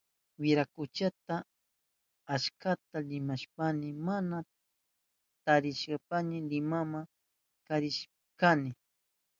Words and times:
Wirakuchata 0.41 1.35
achkata 2.35 2.97
liwishpayni 3.09 3.89
mana 4.07 4.37
tarishpayni 5.45 6.37
liwiwa 6.49 6.99
kiparishkani. 7.53 8.69